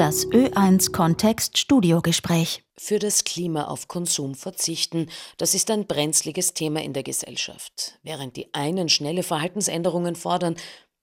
Das 0.00 0.26
Ö1 0.28 0.92
Kontext 0.92 1.58
Studiogespräch. 1.58 2.64
Für 2.78 2.98
das 2.98 3.24
Klima 3.24 3.64
auf 3.64 3.86
Konsum 3.86 4.34
verzichten, 4.34 5.10
das 5.36 5.54
ist 5.54 5.70
ein 5.70 5.86
brenzliges 5.86 6.54
Thema 6.54 6.82
in 6.82 6.94
der 6.94 7.02
Gesellschaft. 7.02 7.98
Während 8.02 8.34
die 8.36 8.54
einen 8.54 8.88
schnelle 8.88 9.22
Verhaltensänderungen 9.22 10.16
fordern, 10.16 10.56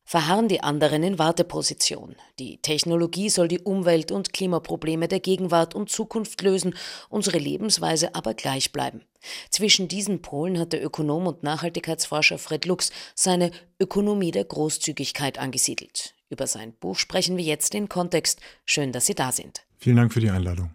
verharren 0.03 0.47
die 0.47 0.61
anderen 0.61 1.03
in 1.03 1.19
Warteposition. 1.19 2.15
Die 2.39 2.57
Technologie 2.59 3.29
soll 3.29 3.47
die 3.47 3.59
Umwelt- 3.59 4.11
und 4.11 4.33
Klimaprobleme 4.33 5.07
der 5.07 5.19
Gegenwart 5.19 5.75
und 5.75 5.91
Zukunft 5.91 6.41
lösen, 6.41 6.73
unsere 7.07 7.37
Lebensweise 7.37 8.15
aber 8.15 8.33
gleich 8.33 8.71
bleiben. 8.71 9.03
Zwischen 9.51 9.87
diesen 9.87 10.23
Polen 10.23 10.57
hat 10.57 10.73
der 10.73 10.83
Ökonom 10.83 11.27
und 11.27 11.43
Nachhaltigkeitsforscher 11.43 12.39
Fred 12.39 12.65
Lux 12.65 12.91
seine 13.13 13.51
Ökonomie 13.79 14.31
der 14.31 14.45
Großzügigkeit 14.45 15.37
angesiedelt. 15.37 16.15
Über 16.29 16.47
sein 16.47 16.73
Buch 16.73 16.97
sprechen 16.97 17.37
wir 17.37 17.43
jetzt 17.43 17.73
in 17.73 17.87
Kontext. 17.87 18.41
Schön, 18.65 18.91
dass 18.91 19.05
Sie 19.05 19.15
da 19.15 19.31
sind. 19.31 19.65
Vielen 19.77 19.97
Dank 19.97 20.13
für 20.13 20.19
die 20.19 20.29
Einladung. 20.29 20.71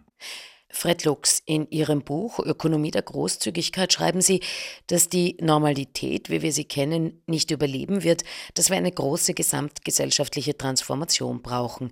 Fred 0.69 1.05
Lux, 1.05 1.43
in 1.45 1.69
Ihrem 1.69 2.01
Buch 2.01 2.39
Ökonomie 2.39 2.89
der 2.89 3.03
Großzügigkeit 3.03 3.93
schreiben 3.93 4.21
Sie, 4.21 4.41
dass 4.87 5.07
die 5.07 5.37
Normalität, 5.39 6.31
wie 6.31 6.41
wir 6.41 6.51
sie 6.51 6.65
kennen, 6.65 7.21
nicht 7.27 7.51
überleben 7.51 8.03
wird, 8.03 8.23
dass 8.55 8.71
wir 8.71 8.77
eine 8.77 8.91
große 8.91 9.35
gesamtgesellschaftliche 9.35 10.57
Transformation 10.57 11.43
brauchen. 11.43 11.91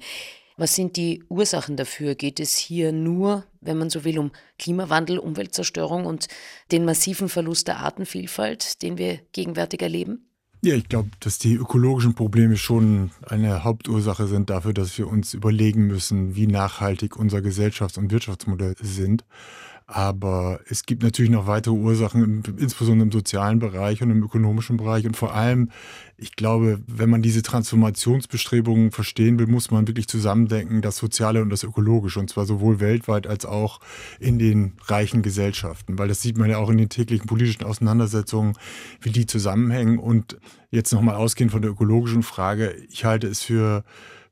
Was 0.57 0.75
sind 0.75 0.97
die 0.97 1.23
Ursachen 1.29 1.77
dafür? 1.77 2.15
Geht 2.15 2.39
es 2.39 2.57
hier 2.57 2.91
nur, 2.91 3.45
wenn 3.61 3.77
man 3.77 3.91
so 3.91 4.03
will, 4.03 4.17
um 4.17 4.31
Klimawandel, 4.57 5.19
Umweltzerstörung 5.19 6.05
und 6.05 6.27
den 6.71 6.83
massiven 6.83 7.29
Verlust 7.29 7.67
der 7.67 7.79
Artenvielfalt, 7.79 8.81
den 8.81 8.97
wir 8.97 9.19
gegenwärtig 9.31 9.81
erleben? 9.81 10.30
Ja, 10.63 10.75
ich 10.75 10.87
glaube, 10.87 11.09
dass 11.19 11.39
die 11.39 11.55
ökologischen 11.55 12.13
Probleme 12.13 12.55
schon 12.55 13.09
eine 13.27 13.63
Hauptursache 13.63 14.27
sind 14.27 14.51
dafür, 14.51 14.73
dass 14.73 14.95
wir 14.95 15.07
uns 15.07 15.33
überlegen 15.33 15.87
müssen, 15.87 16.35
wie 16.35 16.45
nachhaltig 16.45 17.15
unser 17.15 17.39
Gesellschafts- 17.39 17.97
und 17.97 18.11
Wirtschaftsmodell 18.11 18.75
sind. 18.79 19.25
Aber 19.87 20.61
es 20.69 20.85
gibt 20.85 21.03
natürlich 21.03 21.31
noch 21.31 21.47
weitere 21.47 21.73
Ursachen, 21.73 22.43
insbesondere 22.57 23.07
im 23.07 23.11
sozialen 23.11 23.59
Bereich 23.59 24.01
und 24.01 24.09
im 24.09 24.23
ökonomischen 24.23 24.77
Bereich. 24.77 25.05
Und 25.05 25.17
vor 25.17 25.33
allem, 25.33 25.69
ich 26.17 26.35
glaube, 26.35 26.79
wenn 26.87 27.09
man 27.09 27.21
diese 27.21 27.41
Transformationsbestrebungen 27.41 28.91
verstehen 28.91 29.37
will, 29.37 29.47
muss 29.47 29.69
man 29.69 29.87
wirklich 29.87 30.07
zusammendenken, 30.07 30.81
das 30.81 30.95
Soziale 30.97 31.41
und 31.41 31.49
das 31.49 31.63
Ökologische. 31.63 32.19
Und 32.19 32.29
zwar 32.29 32.45
sowohl 32.45 32.79
weltweit 32.79 33.27
als 33.27 33.45
auch 33.45 33.81
in 34.19 34.39
den 34.39 34.73
reichen 34.85 35.23
Gesellschaften. 35.23 35.99
Weil 35.99 36.07
das 36.07 36.21
sieht 36.21 36.37
man 36.37 36.49
ja 36.49 36.57
auch 36.57 36.69
in 36.69 36.77
den 36.77 36.89
täglichen 36.89 37.27
politischen 37.27 37.63
Auseinandersetzungen, 37.63 38.53
wie 39.01 39.09
die 39.09 39.25
zusammenhängen. 39.25 39.99
Und 39.99 40.37
jetzt 40.69 40.93
nochmal 40.93 41.15
ausgehend 41.15 41.51
von 41.51 41.61
der 41.61 41.71
ökologischen 41.71 42.23
Frage, 42.23 42.73
ich 42.89 43.03
halte 43.03 43.27
es 43.27 43.41
für 43.41 43.83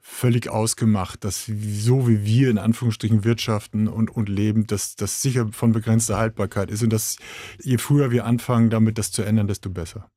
völlig 0.09 0.49
ausgemacht, 0.49 1.23
dass 1.23 1.45
so 1.45 2.07
wie 2.07 2.25
wir 2.25 2.49
in 2.49 2.57
Anführungsstrichen 2.57 3.23
wirtschaften 3.23 3.87
und, 3.87 4.09
und 4.09 4.27
leben, 4.27 4.67
dass 4.67 4.95
das 4.95 5.21
sicher 5.21 5.49
von 5.51 5.71
begrenzter 5.71 6.17
Haltbarkeit 6.17 6.71
ist 6.71 6.83
und 6.83 6.91
dass 6.91 7.17
je 7.61 7.77
früher 7.77 8.11
wir 8.11 8.25
anfangen, 8.25 8.69
damit 8.69 8.97
das 8.97 9.11
zu 9.11 9.21
ändern, 9.21 9.47
desto 9.47 9.69
besser. 9.69 10.09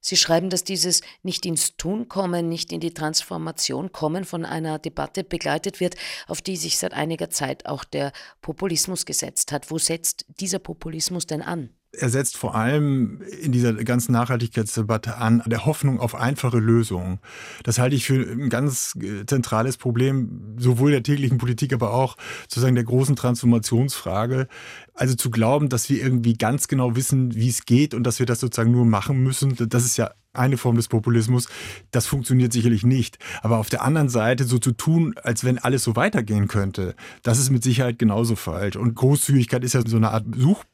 Sie 0.00 0.16
schreiben, 0.16 0.48
dass 0.48 0.64
dieses 0.64 1.02
nicht 1.22 1.44
ins 1.44 1.76
Tun 1.76 2.08
kommen, 2.08 2.48
nicht 2.48 2.72
in 2.72 2.80
die 2.80 2.94
Transformation 2.94 3.92
kommen 3.92 4.24
von 4.24 4.46
einer 4.46 4.78
Debatte 4.78 5.24
begleitet 5.24 5.80
wird, 5.80 5.96
auf 6.26 6.40
die 6.40 6.56
sich 6.56 6.78
seit 6.78 6.94
einiger 6.94 7.28
Zeit 7.28 7.66
auch 7.66 7.84
der 7.84 8.12
Populismus 8.40 9.04
gesetzt 9.04 9.52
hat. 9.52 9.70
Wo 9.70 9.76
setzt 9.76 10.24
dieser 10.40 10.58
Populismus 10.58 11.26
denn 11.26 11.42
an? 11.42 11.70
Er 11.92 12.08
setzt 12.08 12.36
vor 12.36 12.54
allem 12.54 13.20
in 13.42 13.50
dieser 13.50 13.74
ganzen 13.74 14.12
Nachhaltigkeitsdebatte 14.12 15.16
an 15.16 15.42
der 15.46 15.66
Hoffnung 15.66 15.98
auf 15.98 16.14
einfache 16.14 16.58
Lösungen. 16.58 17.18
Das 17.64 17.80
halte 17.80 17.96
ich 17.96 18.04
für 18.04 18.14
ein 18.14 18.48
ganz 18.48 18.96
äh, 19.02 19.26
zentrales 19.26 19.76
Problem, 19.76 20.56
sowohl 20.56 20.92
der 20.92 21.02
täglichen 21.02 21.38
Politik, 21.38 21.72
aber 21.72 21.92
auch 21.92 22.16
sozusagen 22.42 22.76
der 22.76 22.84
großen 22.84 23.16
Transformationsfrage. 23.16 24.46
Also 24.94 25.16
zu 25.16 25.30
glauben, 25.30 25.68
dass 25.68 25.90
wir 25.90 26.00
irgendwie 26.00 26.34
ganz 26.34 26.68
genau 26.68 26.94
wissen, 26.94 27.34
wie 27.34 27.48
es 27.48 27.64
geht 27.64 27.94
und 27.94 28.04
dass 28.04 28.20
wir 28.20 28.26
das 28.26 28.40
sozusagen 28.40 28.70
nur 28.70 28.84
machen 28.84 29.22
müssen, 29.22 29.56
das 29.56 29.84
ist 29.84 29.96
ja 29.96 30.10
eine 30.32 30.56
Form 30.56 30.76
des 30.76 30.88
Populismus. 30.88 31.48
Das 31.90 32.06
funktioniert 32.06 32.52
sicherlich 32.52 32.84
nicht. 32.84 33.18
Aber 33.42 33.58
auf 33.58 33.68
der 33.68 33.82
anderen 33.82 34.08
Seite 34.08 34.44
so 34.44 34.58
zu 34.58 34.72
tun, 34.72 35.14
als 35.22 35.44
wenn 35.44 35.58
alles 35.58 35.82
so 35.82 35.96
weitergehen 35.96 36.48
könnte, 36.48 36.94
das 37.22 37.38
ist 37.38 37.50
mit 37.50 37.64
Sicherheit 37.64 37.98
genauso 37.98 38.36
falsch. 38.36 38.76
Und 38.76 38.94
Großzügigkeit 38.94 39.64
ist 39.64 39.74
ja 39.74 39.82
so 39.84 39.96
eine 39.96 40.10
Art 40.10 40.26
Such 40.36 40.64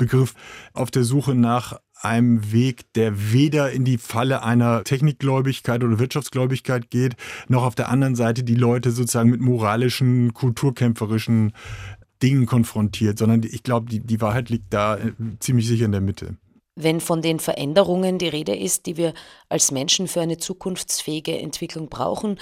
Begriff 0.00 0.34
auf 0.72 0.90
der 0.90 1.04
Suche 1.04 1.34
nach 1.34 1.78
einem 2.02 2.52
Weg, 2.52 2.92
der 2.94 3.32
weder 3.32 3.70
in 3.70 3.84
die 3.84 3.98
Falle 3.98 4.42
einer 4.42 4.82
Technikgläubigkeit 4.84 5.84
oder 5.84 5.98
Wirtschaftsgläubigkeit 5.98 6.90
geht, 6.90 7.14
noch 7.48 7.62
auf 7.62 7.74
der 7.74 7.90
anderen 7.90 8.16
Seite 8.16 8.42
die 8.42 8.54
Leute 8.54 8.90
sozusagen 8.90 9.30
mit 9.30 9.40
moralischen, 9.40 10.32
kulturkämpferischen 10.32 11.52
Dingen 12.22 12.46
konfrontiert, 12.46 13.18
sondern 13.18 13.42
ich 13.42 13.62
glaube, 13.62 13.90
die, 13.90 14.00
die 14.00 14.20
Wahrheit 14.20 14.48
liegt 14.48 14.72
da 14.72 14.96
äh, 14.96 15.12
ziemlich 15.40 15.66
sicher 15.66 15.84
in 15.84 15.92
der 15.92 16.00
Mitte. 16.00 16.36
Wenn 16.76 17.00
von 17.00 17.20
den 17.20 17.40
Veränderungen 17.40 18.18
die 18.18 18.28
Rede 18.28 18.56
ist, 18.56 18.86
die 18.86 18.96
wir 18.96 19.12
als 19.48 19.70
Menschen 19.70 20.08
für 20.08 20.20
eine 20.20 20.38
zukunftsfähige 20.38 21.38
Entwicklung 21.38 21.88
brauchen, 21.90 22.38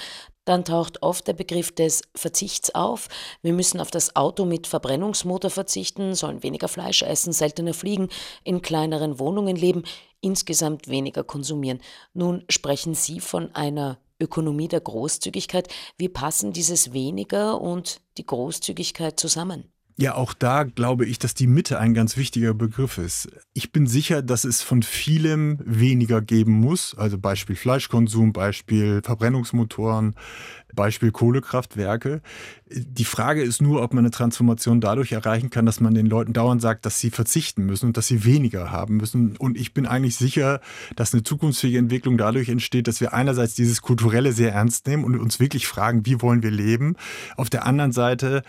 dann 0.49 0.65
taucht 0.65 1.03
oft 1.03 1.27
der 1.27 1.33
Begriff 1.33 1.71
des 1.71 2.01
Verzichts 2.15 2.73
auf. 2.73 3.07
Wir 3.43 3.53
müssen 3.53 3.79
auf 3.79 3.91
das 3.91 4.15
Auto 4.15 4.45
mit 4.45 4.65
Verbrennungsmotor 4.65 5.51
verzichten, 5.51 6.15
sollen 6.15 6.41
weniger 6.41 6.67
Fleisch 6.67 7.03
essen, 7.03 7.33
seltener 7.33 7.75
fliegen, 7.75 8.09
in 8.43 8.63
kleineren 8.63 9.19
Wohnungen 9.19 9.55
leben, 9.55 9.83
insgesamt 10.21 10.87
weniger 10.87 11.23
konsumieren. 11.23 11.81
Nun 12.13 12.45
sprechen 12.49 12.95
Sie 12.95 13.19
von 13.19 13.53
einer 13.53 13.99
Ökonomie 14.19 14.67
der 14.67 14.81
Großzügigkeit. 14.81 15.67
Wie 15.97 16.09
passen 16.09 16.51
dieses 16.51 16.93
weniger 16.93 17.61
und 17.61 18.01
die 18.17 18.25
Großzügigkeit 18.25 19.19
zusammen? 19.19 19.71
Ja, 19.97 20.15
auch 20.15 20.33
da 20.33 20.63
glaube 20.63 21.05
ich, 21.05 21.19
dass 21.19 21.33
die 21.33 21.47
Mitte 21.47 21.77
ein 21.77 21.93
ganz 21.93 22.15
wichtiger 22.15 22.53
Begriff 22.53 22.97
ist. 22.97 23.27
Ich 23.53 23.73
bin 23.73 23.85
sicher, 23.85 24.21
dass 24.21 24.45
es 24.45 24.61
von 24.61 24.81
vielem 24.81 25.59
weniger 25.65 26.21
geben 26.21 26.53
muss. 26.53 26.95
Also 26.97 27.17
Beispiel 27.17 27.57
Fleischkonsum, 27.57 28.31
Beispiel 28.31 29.01
Verbrennungsmotoren, 29.03 30.15
Beispiel 30.73 31.11
Kohlekraftwerke. 31.11 32.21
Die 32.71 33.03
Frage 33.03 33.41
ist 33.41 33.61
nur, 33.61 33.81
ob 33.81 33.93
man 33.93 34.05
eine 34.05 34.11
Transformation 34.11 34.79
dadurch 34.79 35.11
erreichen 35.11 35.49
kann, 35.49 35.65
dass 35.65 35.81
man 35.81 35.93
den 35.93 36.05
Leuten 36.05 36.31
dauernd 36.31 36.61
sagt, 36.61 36.85
dass 36.85 36.99
sie 36.99 37.09
verzichten 37.09 37.65
müssen 37.65 37.87
und 37.87 37.97
dass 37.97 38.07
sie 38.07 38.23
weniger 38.23 38.71
haben 38.71 38.97
müssen. 38.97 39.35
Und 39.37 39.57
ich 39.57 39.73
bin 39.73 39.85
eigentlich 39.85 40.15
sicher, 40.15 40.61
dass 40.95 41.13
eine 41.13 41.23
zukunftsfähige 41.23 41.79
Entwicklung 41.79 42.17
dadurch 42.17 42.47
entsteht, 42.47 42.87
dass 42.87 43.01
wir 43.01 43.13
einerseits 43.13 43.55
dieses 43.55 43.81
Kulturelle 43.81 44.31
sehr 44.31 44.53
ernst 44.53 44.87
nehmen 44.87 45.03
und 45.03 45.19
uns 45.19 45.39
wirklich 45.39 45.67
fragen, 45.67 46.05
wie 46.05 46.21
wollen 46.21 46.43
wir 46.43 46.51
leben. 46.51 46.95
Auf 47.35 47.49
der 47.49 47.65
anderen 47.65 47.91
Seite 47.91 48.43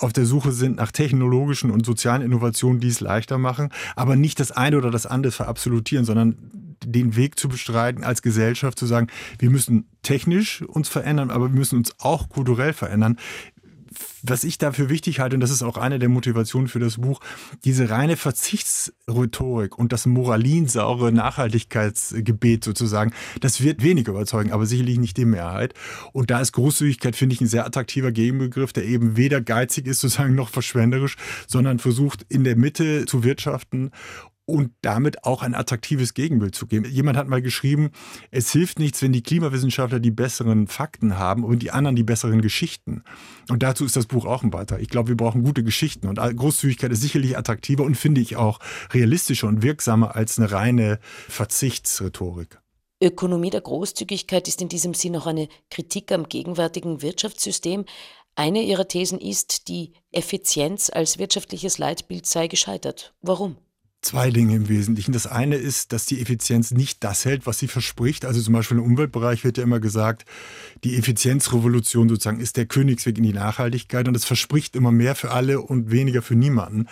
auf 0.00 0.12
der 0.12 0.26
Suche 0.26 0.52
sind 0.52 0.76
nach 0.76 0.92
technologischen 0.92 1.70
und 1.70 1.84
sozialen 1.86 2.22
Innovationen, 2.22 2.80
die 2.80 2.88
es 2.88 3.00
leichter 3.00 3.38
machen, 3.38 3.70
aber 3.96 4.16
nicht 4.16 4.40
das 4.40 4.52
eine 4.52 4.78
oder 4.78 4.90
das 4.90 5.06
andere 5.06 5.32
verabsolutieren, 5.32 6.04
sondern 6.04 6.36
den 6.84 7.16
Weg 7.16 7.38
zu 7.38 7.48
bestreiten, 7.48 8.04
als 8.04 8.22
Gesellschaft 8.22 8.78
zu 8.78 8.86
sagen, 8.86 9.08
wir 9.38 9.50
müssen 9.50 9.86
technisch 10.02 10.62
uns 10.62 10.88
verändern, 10.88 11.30
aber 11.30 11.50
wir 11.50 11.58
müssen 11.58 11.78
uns 11.78 11.94
auch 12.00 12.28
kulturell 12.28 12.72
verändern 12.72 13.18
was 14.22 14.44
ich 14.44 14.58
dafür 14.58 14.88
wichtig 14.88 15.20
halte, 15.20 15.36
und 15.36 15.40
das 15.40 15.50
ist 15.50 15.62
auch 15.62 15.76
eine 15.76 15.98
der 15.98 16.08
Motivationen 16.08 16.68
für 16.68 16.78
das 16.78 16.96
Buch, 16.98 17.20
diese 17.64 17.90
reine 17.90 18.16
Verzichtsrhetorik 18.16 19.78
und 19.78 19.92
das 19.92 20.06
moralinsaure 20.06 21.12
Nachhaltigkeitsgebet 21.12 22.64
sozusagen, 22.64 23.12
das 23.40 23.62
wird 23.62 23.82
wenig 23.82 24.08
überzeugen, 24.08 24.52
aber 24.52 24.66
sicherlich 24.66 24.98
nicht 24.98 25.16
die 25.16 25.24
Mehrheit. 25.24 25.74
Und 26.12 26.30
da 26.30 26.40
ist 26.40 26.52
Großzügigkeit, 26.52 27.16
finde 27.16 27.34
ich, 27.34 27.40
ein 27.40 27.46
sehr 27.46 27.66
attraktiver 27.66 28.12
Gegenbegriff, 28.12 28.72
der 28.72 28.84
eben 28.84 29.16
weder 29.16 29.40
geizig 29.40 29.86
ist, 29.86 30.00
sozusagen, 30.00 30.34
noch 30.34 30.48
verschwenderisch, 30.48 31.16
sondern 31.46 31.78
versucht, 31.78 32.24
in 32.28 32.44
der 32.44 32.56
Mitte 32.56 33.06
zu 33.06 33.24
wirtschaften 33.24 33.90
und 34.46 34.72
damit 34.82 35.24
auch 35.24 35.42
ein 35.42 35.54
attraktives 35.54 36.14
Gegenbild 36.14 36.54
zu 36.54 36.66
geben. 36.66 36.84
Jemand 36.90 37.16
hat 37.16 37.28
mal 37.28 37.42
geschrieben, 37.42 37.90
es 38.30 38.52
hilft 38.52 38.78
nichts, 38.78 39.00
wenn 39.02 39.12
die 39.12 39.22
Klimawissenschaftler 39.22 40.00
die 40.00 40.10
besseren 40.10 40.66
Fakten 40.66 41.18
haben 41.18 41.44
und 41.44 41.62
die 41.62 41.70
anderen 41.70 41.96
die 41.96 42.02
besseren 42.02 42.42
Geschichten. 42.42 43.04
Und 43.48 43.62
dazu 43.62 43.84
ist 43.84 43.96
das 43.96 44.06
Buch 44.06 44.26
auch 44.26 44.42
ein 44.42 44.50
Beitrag. 44.50 44.80
Ich 44.80 44.88
glaube, 44.88 45.08
wir 45.08 45.16
brauchen 45.16 45.44
gute 45.44 45.64
Geschichten 45.64 46.08
und 46.08 46.18
Großzügigkeit 46.18 46.92
ist 46.92 47.00
sicherlich 47.00 47.38
attraktiver 47.38 47.84
und 47.84 47.96
finde 47.96 48.20
ich 48.20 48.36
auch 48.36 48.58
realistischer 48.92 49.48
und 49.48 49.62
wirksamer 49.62 50.14
als 50.14 50.38
eine 50.38 50.52
reine 50.52 50.98
Verzichtsrhetorik. 51.28 52.60
Ökonomie 53.02 53.50
der 53.50 53.60
Großzügigkeit 53.60 54.48
ist 54.48 54.62
in 54.62 54.68
diesem 54.68 54.94
Sinn 54.94 55.16
auch 55.16 55.26
eine 55.26 55.48
Kritik 55.70 56.12
am 56.12 56.28
gegenwärtigen 56.28 57.02
Wirtschaftssystem. 57.02 57.84
Eine 58.36 58.62
ihrer 58.62 58.88
Thesen 58.88 59.20
ist, 59.20 59.68
die 59.68 59.92
Effizienz 60.10 60.90
als 60.90 61.18
wirtschaftliches 61.18 61.78
Leitbild 61.78 62.26
sei 62.26 62.48
gescheitert. 62.48 63.14
Warum? 63.20 63.56
Zwei 64.04 64.30
Dinge 64.30 64.54
im 64.54 64.68
Wesentlichen. 64.68 65.12
Das 65.12 65.26
eine 65.26 65.56
ist, 65.56 65.94
dass 65.94 66.04
die 66.04 66.20
Effizienz 66.20 66.72
nicht 66.72 67.02
das 67.02 67.24
hält, 67.24 67.46
was 67.46 67.58
sie 67.58 67.68
verspricht. 67.68 68.26
Also 68.26 68.38
zum 68.42 68.52
Beispiel 68.52 68.76
im 68.76 68.84
Umweltbereich 68.84 69.44
wird 69.44 69.56
ja 69.56 69.64
immer 69.64 69.80
gesagt, 69.80 70.26
die 70.84 70.98
Effizienzrevolution 70.98 72.10
sozusagen 72.10 72.38
ist 72.38 72.58
der 72.58 72.66
Königsweg 72.66 73.16
in 73.16 73.24
die 73.24 73.32
Nachhaltigkeit 73.32 74.06
und 74.06 74.14
es 74.14 74.26
verspricht 74.26 74.76
immer 74.76 74.92
mehr 74.92 75.14
für 75.14 75.30
alle 75.30 75.62
und 75.62 75.90
weniger 75.90 76.20
für 76.20 76.34
niemanden. 76.34 76.86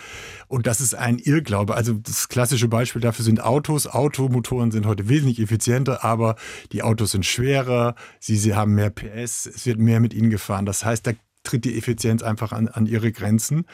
Und 0.47 0.65
das 0.65 0.81
ist 0.81 0.95
ein 0.95 1.19
Irrglaube. 1.19 1.75
Also 1.75 1.93
das 1.93 2.29
klassische 2.29 2.67
Beispiel 2.67 3.01
dafür 3.03 3.23
sind 3.23 3.43
Autos. 3.43 3.85
Automotoren 3.85 4.71
sind 4.71 4.87
heute 4.87 5.07
wesentlich 5.07 5.39
effizienter, 5.39 6.03
aber 6.03 6.35
die 6.71 6.81
Autos 6.81 7.11
sind 7.11 7.27
schwerer, 7.27 7.93
sie, 8.19 8.37
sie 8.37 8.55
haben 8.55 8.73
mehr 8.73 8.89
PS, 8.89 9.45
es 9.45 9.67
wird 9.67 9.77
mehr 9.77 9.99
mit 9.99 10.15
ihnen 10.15 10.31
gefahren. 10.31 10.65
Das 10.65 10.83
heißt, 10.83 11.05
da 11.05 11.11
tritt 11.43 11.65
die 11.65 11.77
Effizienz 11.77 12.23
einfach 12.23 12.51
an, 12.51 12.67
an 12.67 12.85
ihre 12.85 13.11
Grenzen 13.11 13.65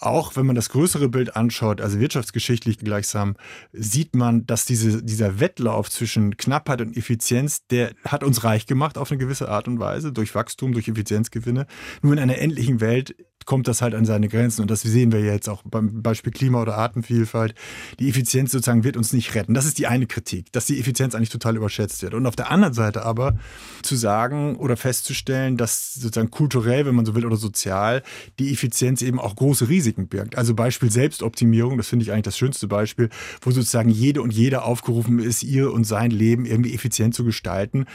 auch 0.00 0.36
wenn 0.36 0.46
man 0.46 0.56
das 0.56 0.68
größere 0.70 1.08
Bild 1.08 1.36
anschaut, 1.36 1.80
also 1.80 2.00
wirtschaftsgeschichtlich 2.00 2.78
gleichsam, 2.78 3.36
sieht 3.72 4.14
man, 4.14 4.46
dass 4.46 4.64
diese, 4.64 5.02
dieser 5.02 5.40
Wettlauf 5.40 5.90
zwischen 5.90 6.36
Knappheit 6.36 6.80
und 6.80 6.96
Effizienz, 6.96 7.66
der 7.68 7.92
hat 8.04 8.24
uns 8.24 8.44
reich 8.44 8.66
gemacht 8.66 8.98
auf 8.98 9.10
eine 9.10 9.18
gewisse 9.18 9.48
Art 9.48 9.68
und 9.68 9.78
Weise, 9.78 10.12
durch 10.12 10.34
Wachstum, 10.34 10.72
durch 10.72 10.88
Effizienzgewinne. 10.88 11.66
Nur 12.02 12.12
in 12.12 12.18
einer 12.18 12.38
endlichen 12.38 12.80
Welt 12.80 13.14
kommt 13.44 13.68
das 13.68 13.82
halt 13.82 13.94
an 13.94 14.04
seine 14.04 14.28
Grenzen. 14.28 14.62
Und 14.62 14.70
das 14.70 14.82
sehen 14.82 15.12
wir 15.12 15.20
jetzt 15.20 15.48
auch 15.48 15.62
beim 15.64 16.02
Beispiel 16.02 16.32
Klima 16.32 16.60
oder 16.62 16.76
Artenvielfalt. 16.76 17.54
Die 17.98 18.08
Effizienz 18.08 18.52
sozusagen 18.52 18.84
wird 18.84 18.96
uns 18.96 19.12
nicht 19.12 19.34
retten. 19.34 19.54
Das 19.54 19.66
ist 19.66 19.78
die 19.78 19.86
eine 19.86 20.06
Kritik, 20.06 20.52
dass 20.52 20.66
die 20.66 20.78
Effizienz 20.78 21.14
eigentlich 21.14 21.30
total 21.30 21.56
überschätzt 21.56 22.02
wird. 22.02 22.14
Und 22.14 22.26
auf 22.26 22.36
der 22.36 22.50
anderen 22.50 22.74
Seite 22.74 23.04
aber 23.04 23.38
zu 23.82 23.96
sagen 23.96 24.56
oder 24.56 24.76
festzustellen, 24.76 25.56
dass 25.56 25.94
sozusagen 25.94 26.30
kulturell, 26.30 26.86
wenn 26.86 26.94
man 26.94 27.06
so 27.06 27.14
will, 27.14 27.26
oder 27.26 27.36
sozial, 27.36 28.02
die 28.38 28.52
Effizienz 28.52 29.02
eben 29.02 29.18
auch 29.18 29.36
große 29.36 29.68
Risiken 29.68 30.08
birgt. 30.08 30.36
Also 30.36 30.54
Beispiel 30.54 30.90
Selbstoptimierung, 30.90 31.76
das 31.76 31.88
finde 31.88 32.04
ich 32.04 32.12
eigentlich 32.12 32.24
das 32.24 32.38
schönste 32.38 32.68
Beispiel, 32.68 33.10
wo 33.40 33.50
sozusagen 33.50 33.90
jede 33.90 34.22
und 34.22 34.32
jeder 34.32 34.64
aufgerufen 34.64 35.18
ist, 35.18 35.42
ihr 35.42 35.72
und 35.72 35.84
sein 35.84 36.10
Leben 36.10 36.46
irgendwie 36.46 36.74
effizient 36.74 37.14
zu 37.14 37.24
gestalten. 37.24 37.86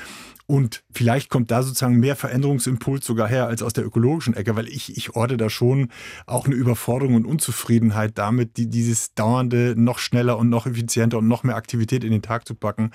Und 0.49 0.83
vielleicht 0.91 1.29
kommt 1.29 1.51
da 1.51 1.61
sozusagen 1.61 1.99
mehr 1.99 2.15
Veränderungsimpuls 2.15 3.05
sogar 3.05 3.27
her 3.27 3.45
als 3.45 3.61
aus 3.61 3.73
der 3.73 3.85
ökologischen 3.85 4.33
Ecke, 4.33 4.55
weil 4.55 4.67
ich, 4.67 4.97
ich 4.97 5.15
orte 5.15 5.37
da 5.37 5.47
schon 5.47 5.89
auch 6.25 6.47
eine 6.47 6.55
Überforderung 6.55 7.13
und 7.13 7.25
Unzufriedenheit 7.27 8.17
damit, 8.17 8.57
die, 8.57 8.65
dieses 8.65 9.13
dauernde 9.13 9.75
noch 9.77 9.99
schneller 9.99 10.39
und 10.39 10.49
noch 10.49 10.65
effizienter 10.65 11.19
und 11.19 11.27
noch 11.27 11.43
mehr 11.43 11.55
Aktivität 11.55 12.03
in 12.03 12.09
den 12.09 12.23
Tag 12.23 12.47
zu 12.47 12.55
packen. 12.55 12.89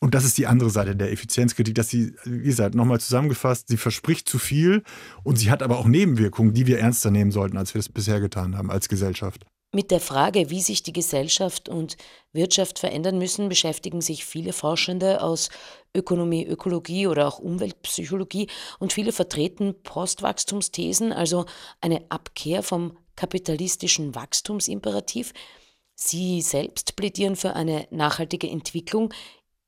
Und 0.00 0.16
das 0.16 0.24
ist 0.24 0.36
die 0.36 0.48
andere 0.48 0.70
Seite 0.70 0.96
der 0.96 1.12
Effizienzkritik, 1.12 1.76
dass 1.76 1.90
sie, 1.90 2.16
wie 2.24 2.42
gesagt, 2.42 2.74
nochmal 2.74 2.98
zusammengefasst, 2.98 3.68
sie 3.68 3.76
verspricht 3.76 4.28
zu 4.28 4.40
viel 4.40 4.82
und 5.22 5.38
sie 5.38 5.52
hat 5.52 5.62
aber 5.62 5.78
auch 5.78 5.86
Nebenwirkungen, 5.86 6.54
die 6.54 6.66
wir 6.66 6.80
ernster 6.80 7.12
nehmen 7.12 7.30
sollten, 7.30 7.56
als 7.56 7.72
wir 7.72 7.78
es 7.78 7.88
bisher 7.88 8.18
getan 8.18 8.58
haben 8.58 8.68
als 8.68 8.88
Gesellschaft. 8.88 9.46
Mit 9.72 9.92
der 9.92 10.00
Frage, 10.00 10.50
wie 10.50 10.62
sich 10.62 10.82
die 10.82 10.92
Gesellschaft 10.92 11.68
und 11.68 11.96
Wirtschaft 12.32 12.80
verändern 12.80 13.18
müssen, 13.18 13.48
beschäftigen 13.48 14.00
sich 14.00 14.24
viele 14.24 14.52
Forschende 14.52 15.22
aus 15.22 15.48
Ökonomie, 15.94 16.46
Ökologie 16.46 17.06
oder 17.06 17.26
auch 17.26 17.38
Umweltpsychologie 17.38 18.48
und 18.78 18.92
viele 18.92 19.12
vertreten 19.12 19.74
Postwachstumsthesen, 19.82 21.12
also 21.12 21.46
eine 21.80 22.04
Abkehr 22.10 22.62
vom 22.62 22.96
kapitalistischen 23.16 24.14
Wachstumsimperativ. 24.14 25.32
Sie 25.94 26.40
selbst 26.40 26.96
plädieren 26.96 27.36
für 27.36 27.54
eine 27.54 27.86
nachhaltige 27.90 28.48
Entwicklung. 28.48 29.12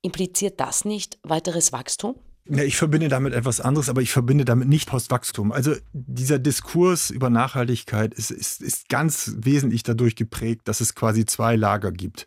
Impliziert 0.01 0.61
das 0.61 0.85
nicht 0.85 1.19
weiteres 1.23 1.73
Wachstum? 1.73 2.17
Ja, 2.49 2.65
ich 2.65 2.77
verbinde 2.77 3.09
damit 3.09 3.35
etwas 3.35 3.61
anderes, 3.61 3.89
aber 3.89 4.03
ich 4.03 4.11
verbinde 4.11 4.45
damit 4.45 4.67
nicht 4.67 4.89
Postwachstum. 4.89 5.53
Also 5.53 5.77
dieser 5.93 6.41
Diskurs 6.41 7.11
über 7.11 7.31
Nachhaltigkeit 7.31 8.15
ist, 8.15 8.33
ist, 8.33 8.61
ist 8.61 8.89
ganz 8.89 9.33
wesentlich 9.39 9.85
dadurch 9.85 10.17
geprägt, 10.17 10.63
dass 10.65 10.81
es 10.81 10.97
quasi 10.97 11.25
zwei 11.25 11.55
Lager 11.55 11.93
gibt. 11.93 12.27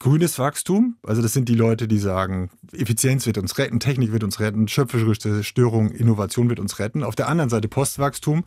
Grünes 0.00 0.40
Wachstum, 0.40 0.96
also 1.04 1.22
das 1.22 1.32
sind 1.32 1.48
die 1.48 1.54
Leute, 1.54 1.86
die 1.86 1.98
sagen, 1.98 2.50
Effizienz 2.72 3.26
wird 3.26 3.38
uns 3.38 3.58
retten, 3.58 3.78
Technik 3.78 4.10
wird 4.10 4.24
uns 4.24 4.40
retten, 4.40 4.66
schöpferische 4.66 5.44
Störung, 5.44 5.90
Innovation 5.90 6.48
wird 6.48 6.58
uns 6.58 6.80
retten. 6.80 7.04
Auf 7.04 7.14
der 7.14 7.28
anderen 7.28 7.48
Seite 7.48 7.68
Postwachstum 7.68 8.44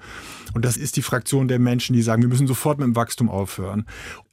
und 0.53 0.65
das 0.65 0.75
ist 0.75 0.97
die 0.97 1.01
Fraktion 1.01 1.47
der 1.47 1.59
Menschen, 1.59 1.93
die 1.93 2.01
sagen, 2.01 2.21
wir 2.21 2.27
müssen 2.27 2.47
sofort 2.47 2.79
mit 2.79 2.87
dem 2.87 2.95
Wachstum 2.95 3.29
aufhören 3.29 3.85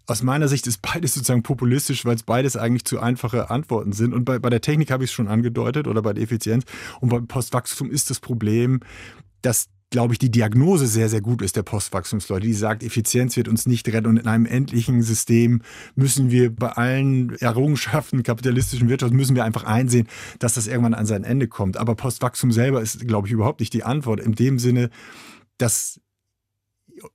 aus 0.09 0.23
meiner 0.23 0.49
Sicht 0.49 0.67
ist 0.67 0.81
beides 0.81 1.15
sozusagen 1.15 1.43
populistisch, 1.43 2.07
weil 2.07 2.17
es 2.17 2.23
beides 2.23 2.57
eigentlich 2.57 2.87
zu 2.87 2.99
einfache 2.99 3.51
Antworten 3.51 3.93
sind. 3.93 4.15
Und 4.15 4.25
bei, 4.25 4.39
bei 4.39 4.49
der 4.49 4.63
Technik 4.63 4.91
habe 4.91 5.05
ich 5.05 5.11
es 5.11 5.15
schon 5.15 5.29
angedeutet 5.29 5.87
oder 5.87 6.01
bei 6.01 6.15
der 6.15 6.25
Effizienz. 6.25 6.65
Und 7.01 7.11
beim 7.11 7.27
Postwachstum 7.27 7.91
ist 7.91 8.09
das 8.09 8.19
Problem, 8.19 8.81
dass 9.43 9.69
glaube 9.91 10.15
ich, 10.15 10.19
die 10.19 10.31
Diagnose 10.31 10.87
sehr, 10.87 11.09
sehr 11.09 11.21
gut 11.21 11.43
ist 11.43 11.57
der 11.57 11.63
Postwachstumsleute, 11.63 12.47
die 12.47 12.53
sagt, 12.53 12.83
Effizienz 12.83 13.37
wird 13.37 13.49
uns 13.49 13.67
nicht 13.67 13.89
retten 13.89 14.07
und 14.07 14.19
in 14.19 14.27
einem 14.27 14.47
endlichen 14.47 15.03
System 15.03 15.63
müssen 15.95 16.31
wir 16.31 16.55
bei 16.55 16.69
allen 16.71 17.35
Errungenschaften 17.37 18.23
kapitalistischen 18.23 18.89
Wirtschaft 18.89 19.15
müssen 19.15 19.37
wir 19.37 19.45
einfach 19.45 19.65
einsehen, 19.65 20.07
dass 20.39 20.55
das 20.55 20.67
irgendwann 20.67 20.95
an 20.95 21.07
sein 21.07 21.25
Ende 21.25 21.49
kommt. 21.49 21.77
Aber 21.77 21.95
Postwachstum 21.95 22.53
selber 22.53 22.83
ist, 22.83 23.07
glaube 23.07 23.29
ich, 23.29 23.33
überhaupt 23.33 23.61
nicht 23.61 23.73
die 23.73 23.85
Antwort. 23.85 24.21
In 24.21 24.35
dem 24.35 24.59
Sinne, 24.59 24.91
dass 25.57 26.01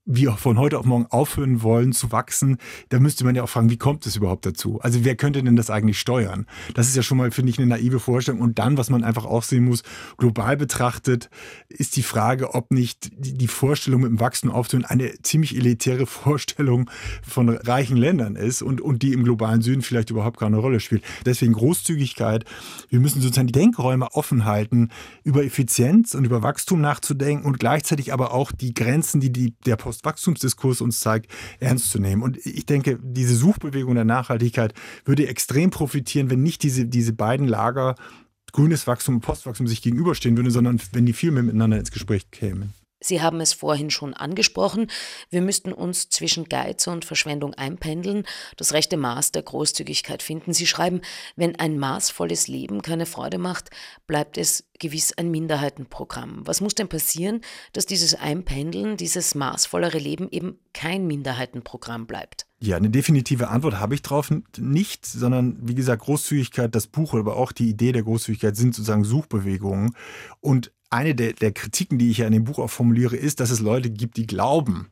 wir 0.06 0.34
von 0.34 0.58
heute 0.58 0.80
auf 0.80 0.86
morgen 0.86 1.06
aufhören 1.08 1.62
wollen 1.62 1.94
zu 1.94 2.12
wachsen, 2.12 2.58
da 2.90 3.00
müsste 3.00 3.24
man 3.24 3.36
ja 3.36 3.44
auch 3.44 3.50
fragen, 3.50 3.70
wie 3.70 3.78
kommt 3.78 4.06
es 4.06 4.16
überhaupt 4.16 4.46
dazu? 4.46 4.80
Also 4.82 5.04
wer 5.04 5.16
könnte 5.16 5.44
denn 5.44 5.56
das 5.56 5.70
eigentlich 5.70 6.00
steuern? 6.00 6.46
Das 6.74 6.88
ist 6.88 6.96
ja 6.96 7.04
schon 7.04 7.18
mal, 7.18 7.32
finde 7.32 7.52
ich, 7.52 7.58
eine 7.58 7.68
naive 7.68 8.00
Vorstellung. 8.00 8.42
Und 8.42 8.60
dann, 8.60 8.78
was 8.78 8.90
man 8.90 9.04
einfach 9.04 9.26
auch 9.26 9.44
sehen 9.44 9.66
muss, 9.66 9.84
global 10.18 10.58
betrachtet, 10.58 11.30
ist 11.70 11.96
die 11.96 12.04
Frage, 12.04 12.54
ob 12.54 12.72
nicht 12.72 13.12
die 13.18 13.48
Vorstellung 13.48 14.02
mit 14.02 14.12
dem 14.12 14.20
Wachstum 14.20 14.52
aufzuhören 14.52 14.86
eine 14.86 15.14
ziemlich 15.22 15.56
elitäre 15.56 16.06
Vorstellung 16.06 16.90
von 17.28 17.50
reichen 17.50 17.98
Ländern 17.98 18.36
ist 18.36 18.62
und, 18.62 18.82
und 18.82 19.02
die 19.02 19.14
im 19.14 19.24
globalen 19.24 19.62
Süden 19.62 19.82
vielleicht 19.82 20.10
überhaupt 20.10 20.40
keine 20.40 20.58
Rolle 20.58 20.80
spielt. 20.80 21.04
Deswegen 21.26 21.54
Großzügigkeit. 21.54 22.46
Wir 22.90 23.00
müssen 23.00 23.22
sozusagen 23.22 23.48
die 23.48 23.54
Denkräume 23.54 24.12
offen 24.14 24.46
halten, 24.46 24.90
über 25.24 25.44
Effizienz 25.44 26.16
und 26.16 26.26
über 26.26 26.44
Wachstum 26.44 26.82
nachzudenken 26.82 27.46
und 27.46 27.60
gleichzeitig 27.60 28.14
aber 28.14 28.34
auch 28.34 28.52
die 28.52 28.74
Grenzen, 28.74 29.20
die, 29.20 29.32
die 29.32 29.54
der 29.74 29.84
Postwachstumsdiskurs 29.84 30.82
uns 30.82 31.00
zeigt, 31.00 31.32
ernst 31.60 31.90
zu 31.92 32.00
nehmen. 32.00 32.22
Und 32.22 32.38
ich 32.46 32.66
denke, 32.66 33.00
diese 33.02 33.36
Suchbewegung 33.36 33.96
der 33.96 34.06
Nachhaltigkeit 34.06 34.74
würde 35.06 35.28
extrem 35.28 35.70
profitieren, 35.70 36.30
wenn 36.30 36.44
nicht 36.44 36.64
diese, 36.64 36.86
diese 36.86 37.14
beiden 37.14 37.48
Lager 37.48 37.96
grünes 38.52 38.86
Wachstum 38.88 39.16
und 39.16 39.22
Postwachstum 39.22 39.68
sich 39.68 39.82
gegenüberstehen 39.82 40.38
würden, 40.38 40.52
sondern 40.52 40.80
wenn 40.92 41.06
die 41.06 41.14
viel 41.14 41.32
mehr 41.32 41.44
miteinander 41.44 41.80
ins 41.80 41.92
Gespräch 41.92 42.30
kämen. 42.30 42.74
Sie 43.04 43.22
haben 43.22 43.42
es 43.42 43.54
vorhin 43.54 43.90
schon 43.90 44.14
angesprochen, 44.14 44.88
wir 45.30 45.42
müssten 45.42 45.74
uns 45.74 46.10
zwischen 46.10 46.46
Geiz 46.46 46.88
und 46.88 47.06
Verschwendung 47.06 47.54
einpendeln, 47.54 48.26
das 48.58 48.74
rechte 48.74 48.98
Maß 48.98 49.32
der 49.32 49.44
Großzügigkeit 49.44 50.24
finden. 50.24 50.54
Sie 50.54 50.68
schreiben, 50.68 51.02
wenn 51.36 51.58
ein 51.58 51.78
maßvolles 51.78 52.48
Leben 52.48 52.82
keine 52.82 53.06
Freude 53.06 53.38
macht, 53.38 53.70
bleibt 54.08 54.38
es 54.38 54.66
gewiss 54.80 55.14
ein 55.18 55.32
Minderheitenprogramm. 55.32 56.42
Was 56.46 56.62
muss 56.62 56.76
denn 56.76 56.90
passieren, 56.90 57.42
dass 57.74 57.86
dieses 57.86 58.16
Einpendeln, 58.16 58.98
dieses 58.98 59.36
maßvollere 59.36 59.98
Leben 59.98 60.30
eben 60.32 60.60
kein 60.74 61.08
Minderheitenprogramm 61.08 62.08
bleibt? 62.08 62.48
Ja, 62.60 62.78
eine 62.78 62.90
definitive 62.90 63.50
Antwort 63.50 63.80
habe 63.80 63.94
ich 63.94 64.02
drauf 64.02 64.32
nicht, 64.58 65.06
sondern 65.06 65.58
wie 65.62 65.76
gesagt, 65.76 66.04
Großzügigkeit, 66.04 66.74
das 66.74 66.88
Buch, 66.88 67.14
aber 67.14 67.36
auch 67.36 67.52
die 67.52 67.68
Idee 67.68 67.92
der 67.92 68.04
Großzügigkeit 68.04 68.56
sind 68.56 68.74
sozusagen 68.74 69.04
Suchbewegungen. 69.04 69.96
Und 70.40 70.72
eine 70.94 71.16
der, 71.16 71.34
der 71.34 71.52
Kritiken, 71.52 71.98
die 71.98 72.12
ich 72.12 72.20
ja 72.20 72.28
in 72.28 72.34
dem 72.34 72.44
Buch 72.44 72.60
auch 72.60 72.70
formuliere, 72.70 73.16
ist, 73.16 73.40
dass 73.40 73.50
es 73.50 73.60
Leute 73.60 73.90
gibt, 73.90 74.18
die 74.18 74.28
glauben, 74.28 74.88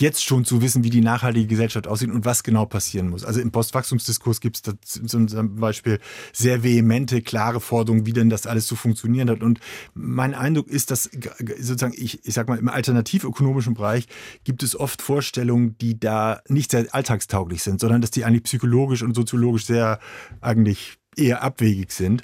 jetzt 0.00 0.24
schon 0.24 0.44
zu 0.44 0.62
wissen, 0.62 0.84
wie 0.84 0.90
die 0.90 1.00
nachhaltige 1.00 1.46
Gesellschaft 1.46 1.86
aussieht 1.86 2.10
und 2.10 2.24
was 2.24 2.42
genau 2.42 2.66
passieren 2.66 3.10
muss. 3.10 3.24
Also 3.24 3.40
im 3.40 3.50
Postwachstumsdiskurs 3.52 4.40
gibt 4.40 4.66
es 4.66 5.00
zum 5.06 5.56
Beispiel 5.56 5.98
sehr 6.32 6.62
vehemente, 6.62 7.22
klare 7.22 7.60
Forderungen, 7.60 8.06
wie 8.06 8.12
denn 8.12 8.30
das 8.30 8.46
alles 8.46 8.66
zu 8.66 8.74
funktionieren 8.74 9.30
hat. 9.30 9.42
Und 9.42 9.60
mein 9.94 10.34
Eindruck 10.34 10.68
ist, 10.68 10.90
dass 10.90 11.10
sozusagen, 11.58 11.94
ich, 11.96 12.26
ich 12.26 12.34
sag 12.34 12.48
mal, 12.48 12.58
im 12.58 12.68
alternativökonomischen 12.68 13.74
Bereich 13.74 14.06
gibt 14.44 14.62
es 14.62 14.78
oft 14.78 15.02
Vorstellungen, 15.02 15.76
die 15.78 16.00
da 16.00 16.40
nicht 16.48 16.70
sehr 16.70 16.86
alltagstauglich 16.92 17.62
sind, 17.62 17.80
sondern 17.80 18.00
dass 18.00 18.10
die 18.10 18.24
eigentlich 18.24 18.44
psychologisch 18.44 19.02
und 19.02 19.14
soziologisch 19.14 19.66
sehr 19.66 20.00
eigentlich 20.40 20.98
eher 21.16 21.42
abwegig 21.42 21.92
sind. 21.92 22.22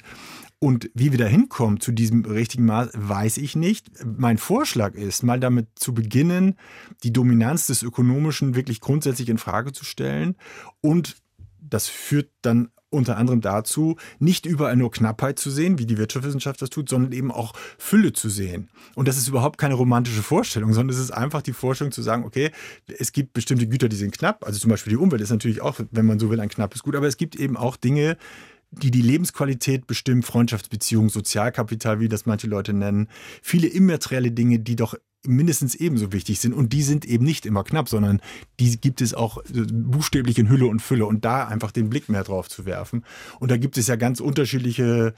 Und 0.59 0.91
wie 0.93 1.11
wir 1.11 1.17
da 1.17 1.25
hinkommen 1.25 1.79
zu 1.79 1.93
diesem 1.93 2.25
richtigen 2.25 2.65
Maß, 2.65 2.89
weiß 2.93 3.37
ich 3.37 3.55
nicht. 3.55 3.87
Mein 4.05 4.37
Vorschlag 4.37 4.93
ist, 4.93 5.23
mal 5.23 5.39
damit 5.39 5.67
zu 5.75 5.93
beginnen, 5.93 6.55
die 7.03 7.13
Dominanz 7.13 7.67
des 7.67 7.81
Ökonomischen 7.81 8.55
wirklich 8.55 8.81
grundsätzlich 8.81 9.29
in 9.29 9.37
Frage 9.37 9.71
zu 9.71 9.85
stellen. 9.85 10.35
Und 10.81 11.15
das 11.61 11.87
führt 11.87 12.29
dann 12.41 12.69
unter 12.89 13.17
anderem 13.17 13.41
dazu, 13.41 13.97
nicht 14.19 14.45
überall 14.45 14.75
nur 14.75 14.91
Knappheit 14.91 15.37
zu 15.39 15.51
sehen, 15.51 15.77
wie 15.77 15.85
die 15.85 15.97
Wirtschaftswissenschaft 15.97 16.61
das 16.61 16.69
tut, 16.69 16.89
sondern 16.89 17.11
eben 17.11 17.31
auch 17.31 17.53
Fülle 17.77 18.13
zu 18.13 18.29
sehen. 18.29 18.69
Und 18.95 19.07
das 19.07 19.17
ist 19.17 19.27
überhaupt 19.27 19.59
keine 19.59 19.75
romantische 19.75 20.23
Vorstellung, 20.23 20.73
sondern 20.73 20.95
es 20.95 21.01
ist 21.01 21.11
einfach 21.11 21.41
die 21.41 21.53
Vorstellung 21.53 21.91
zu 21.91 22.01
sagen, 22.01 22.23
okay, 22.25 22.51
es 22.97 23.11
gibt 23.11 23.33
bestimmte 23.33 23.67
Güter, 23.67 23.89
die 23.89 23.95
sind 23.95 24.17
knapp. 24.17 24.45
Also 24.45 24.59
zum 24.59 24.71
Beispiel 24.71 24.91
die 24.91 24.97
Umwelt 24.97 25.21
ist 25.21 25.29
natürlich 25.29 25.61
auch, 25.61 25.79
wenn 25.91 26.05
man 26.05 26.19
so 26.19 26.29
will, 26.29 26.39
ein 26.39 26.49
knappes 26.49 26.83
Gut, 26.83 26.95
aber 26.95 27.07
es 27.07 27.17
gibt 27.17 27.35
eben 27.35 27.57
auch 27.57 27.77
Dinge, 27.77 28.17
die 28.71 28.91
die 28.91 29.01
Lebensqualität 29.01 29.87
bestimmen, 29.87 30.23
Freundschaftsbeziehungen, 30.23 31.09
Sozialkapital, 31.09 31.99
wie 31.99 32.09
das 32.09 32.25
manche 32.25 32.47
Leute 32.47 32.73
nennen, 32.73 33.07
viele 33.41 33.67
immaterielle 33.67 34.31
Dinge, 34.31 34.59
die 34.59 34.75
doch 34.75 34.95
mindestens 35.25 35.75
ebenso 35.75 36.13
wichtig 36.13 36.39
sind. 36.39 36.53
Und 36.53 36.71
die 36.71 36.83
sind 36.83 37.05
eben 37.05 37.25
nicht 37.25 37.45
immer 37.45 37.63
knapp, 37.63 37.89
sondern 37.89 38.21
die 38.59 38.79
gibt 38.79 39.01
es 39.01 39.13
auch 39.13 39.37
äh, 39.37 39.65
buchstäblich 39.69 40.39
in 40.39 40.49
Hülle 40.49 40.67
und 40.67 40.81
Fülle. 40.81 41.05
Und 41.05 41.25
da 41.25 41.47
einfach 41.47 41.71
den 41.71 41.89
Blick 41.89 42.09
mehr 42.09 42.23
drauf 42.23 42.49
zu 42.49 42.65
werfen. 42.65 43.03
Und 43.39 43.51
da 43.51 43.57
gibt 43.57 43.77
es 43.77 43.87
ja 43.87 43.95
ganz 43.95 44.19
unterschiedliche 44.19 45.13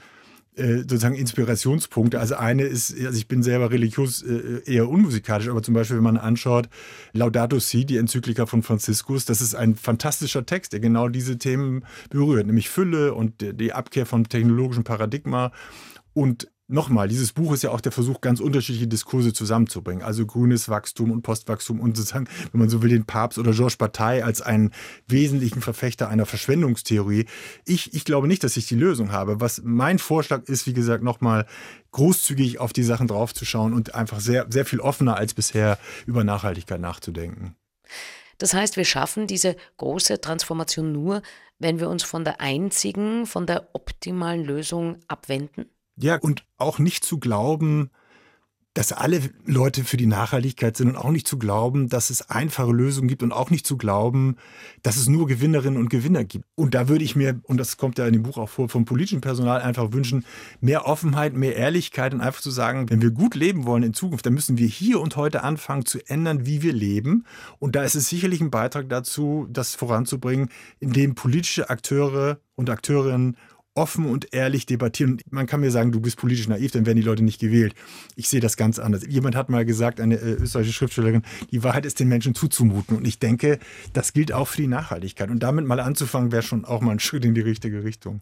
äh, 0.54 0.78
sozusagen 0.78 1.14
Inspirationspunkte. 1.14 2.20
Also 2.20 2.34
eine 2.34 2.64
ist, 2.64 2.94
also 2.98 3.16
ich 3.16 3.26
bin 3.26 3.42
selber 3.42 3.70
religiös 3.70 4.22
äh, 4.22 4.62
eher 4.66 4.88
unmusikalisch, 4.88 5.48
aber 5.48 5.62
zum 5.62 5.72
Beispiel, 5.72 5.96
wenn 5.96 6.04
man 6.04 6.18
anschaut, 6.18 6.68
Laudato 7.12 7.58
Si, 7.58 7.86
die 7.86 7.96
Enzyklika 7.96 8.44
von 8.44 8.62
Franziskus, 8.62 9.24
das 9.24 9.40
ist 9.40 9.54
ein 9.54 9.76
fantastischer 9.76 10.44
Text, 10.44 10.74
der 10.74 10.80
genau 10.80 11.08
diese 11.08 11.38
Themen 11.38 11.84
berührt, 12.10 12.46
nämlich 12.46 12.68
Fülle 12.68 13.14
und 13.14 13.34
die 13.40 13.72
Abkehr 13.72 14.04
vom 14.04 14.28
technologischen 14.28 14.84
Paradigma 14.84 15.52
und 16.12 16.48
Nochmal, 16.72 17.06
dieses 17.06 17.34
Buch 17.34 17.52
ist 17.52 17.62
ja 17.62 17.70
auch 17.70 17.82
der 17.82 17.92
Versuch, 17.92 18.22
ganz 18.22 18.40
unterschiedliche 18.40 18.88
Diskurse 18.88 19.34
zusammenzubringen. 19.34 20.02
Also 20.02 20.24
grünes 20.24 20.70
Wachstum 20.70 21.10
und 21.10 21.20
Postwachstum 21.20 21.78
und 21.80 21.98
sozusagen, 21.98 22.26
wenn 22.50 22.60
man 22.60 22.70
so 22.70 22.80
will, 22.80 22.88
den 22.88 23.04
Papst 23.04 23.38
oder 23.38 23.52
Georges 23.52 23.76
Bataille 23.76 24.24
als 24.24 24.40
einen 24.40 24.70
wesentlichen 25.06 25.60
Verfechter 25.60 26.08
einer 26.08 26.24
Verschwendungstheorie. 26.24 27.26
Ich, 27.66 27.92
ich 27.92 28.06
glaube 28.06 28.26
nicht, 28.26 28.42
dass 28.42 28.56
ich 28.56 28.68
die 28.68 28.74
Lösung 28.74 29.12
habe. 29.12 29.38
Was 29.38 29.60
mein 29.62 29.98
Vorschlag 29.98 30.44
ist, 30.44 30.66
wie 30.66 30.72
gesagt, 30.72 31.04
nochmal 31.04 31.44
großzügig 31.90 32.58
auf 32.58 32.72
die 32.72 32.84
Sachen 32.84 33.06
draufzuschauen 33.06 33.74
und 33.74 33.94
einfach 33.94 34.20
sehr, 34.20 34.46
sehr 34.48 34.64
viel 34.64 34.80
offener 34.80 35.18
als 35.18 35.34
bisher 35.34 35.78
über 36.06 36.24
Nachhaltigkeit 36.24 36.80
nachzudenken. 36.80 37.54
Das 38.38 38.54
heißt, 38.54 38.78
wir 38.78 38.86
schaffen 38.86 39.26
diese 39.26 39.56
große 39.76 40.22
Transformation 40.22 40.90
nur, 40.90 41.20
wenn 41.58 41.80
wir 41.80 41.90
uns 41.90 42.02
von 42.02 42.24
der 42.24 42.40
einzigen, 42.40 43.26
von 43.26 43.46
der 43.46 43.68
optimalen 43.74 44.42
Lösung 44.42 44.96
abwenden? 45.06 45.66
Ja, 45.96 46.16
und 46.16 46.44
auch 46.56 46.78
nicht 46.78 47.04
zu 47.04 47.18
glauben, 47.18 47.90
dass 48.74 48.92
alle 48.92 49.20
Leute 49.44 49.84
für 49.84 49.98
die 49.98 50.06
Nachhaltigkeit 50.06 50.76
sind 50.76 50.88
und 50.88 50.96
auch 50.96 51.10
nicht 51.10 51.28
zu 51.28 51.38
glauben, 51.38 51.90
dass 51.90 52.08
es 52.08 52.30
einfache 52.30 52.72
Lösungen 52.72 53.08
gibt 53.08 53.22
und 53.22 53.30
auch 53.30 53.50
nicht 53.50 53.66
zu 53.66 53.76
glauben, 53.76 54.36
dass 54.82 54.96
es 54.96 55.08
nur 55.08 55.26
Gewinnerinnen 55.26 55.78
und 55.78 55.90
Gewinner 55.90 56.24
gibt. 56.24 56.46
Und 56.54 56.74
da 56.74 56.88
würde 56.88 57.04
ich 57.04 57.14
mir, 57.14 57.38
und 57.44 57.58
das 57.58 57.76
kommt 57.76 57.98
ja 57.98 58.06
in 58.06 58.14
dem 58.14 58.22
Buch 58.22 58.38
auch 58.38 58.48
vor, 58.48 58.70
vom 58.70 58.86
politischen 58.86 59.20
Personal 59.20 59.60
einfach 59.60 59.92
wünschen, 59.92 60.24
mehr 60.60 60.86
Offenheit, 60.86 61.34
mehr 61.34 61.54
Ehrlichkeit 61.54 62.14
und 62.14 62.22
einfach 62.22 62.40
zu 62.40 62.50
sagen, 62.50 62.88
wenn 62.88 63.02
wir 63.02 63.10
gut 63.10 63.34
leben 63.34 63.66
wollen 63.66 63.82
in 63.82 63.94
Zukunft, 63.94 64.24
dann 64.24 64.34
müssen 64.34 64.56
wir 64.56 64.68
hier 64.68 65.00
und 65.00 65.16
heute 65.16 65.42
anfangen 65.42 65.84
zu 65.84 65.98
ändern, 66.08 66.46
wie 66.46 66.62
wir 66.62 66.72
leben. 66.72 67.26
Und 67.58 67.76
da 67.76 67.84
ist 67.84 67.94
es 67.94 68.08
sicherlich 68.08 68.40
ein 68.40 68.50
Beitrag 68.50 68.88
dazu, 68.88 69.46
das 69.50 69.74
voranzubringen, 69.74 70.48
indem 70.80 71.14
politische 71.14 71.68
Akteure 71.68 72.40
und 72.54 72.70
Akteurinnen 72.70 73.36
offen 73.74 74.06
und 74.06 74.34
ehrlich 74.34 74.66
debattieren. 74.66 75.20
Man 75.30 75.46
kann 75.46 75.60
mir 75.60 75.70
sagen, 75.70 75.92
du 75.92 76.00
bist 76.00 76.16
politisch 76.16 76.48
naiv, 76.48 76.72
dann 76.72 76.86
werden 76.86 76.98
die 76.98 77.02
Leute 77.02 77.22
nicht 77.22 77.40
gewählt. 77.40 77.74
Ich 78.16 78.28
sehe 78.28 78.40
das 78.40 78.56
ganz 78.56 78.78
anders. 78.78 79.02
Jemand 79.08 79.34
hat 79.34 79.48
mal 79.48 79.64
gesagt, 79.64 80.00
eine 80.00 80.16
äh, 80.16 80.32
österreichische 80.32 80.74
Schriftstellerin, 80.74 81.22
die 81.50 81.62
Wahrheit 81.64 81.86
ist 81.86 81.98
den 82.00 82.08
Menschen 82.08 82.34
zuzumuten. 82.34 82.96
Und 82.96 83.06
ich 83.06 83.18
denke, 83.18 83.58
das 83.92 84.12
gilt 84.12 84.32
auch 84.32 84.48
für 84.48 84.60
die 84.60 84.66
Nachhaltigkeit. 84.66 85.30
Und 85.30 85.42
damit 85.42 85.66
mal 85.66 85.80
anzufangen, 85.80 86.32
wäre 86.32 86.42
schon 86.42 86.64
auch 86.64 86.80
mal 86.80 86.92
ein 86.92 87.00
Schritt 87.00 87.24
in 87.24 87.34
die 87.34 87.40
richtige 87.40 87.84
Richtung. 87.84 88.20